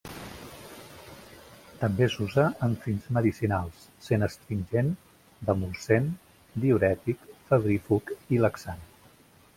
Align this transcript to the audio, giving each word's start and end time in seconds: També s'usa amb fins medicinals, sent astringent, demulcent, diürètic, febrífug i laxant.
També 1.81 2.07
s'usa 2.13 2.45
amb 2.69 2.87
fins 2.87 3.05
medicinals, 3.17 3.83
sent 4.07 4.27
astringent, 4.29 4.91
demulcent, 5.51 6.09
diürètic, 6.65 7.31
febrífug 7.53 8.15
i 8.39 8.45
laxant. 8.49 8.87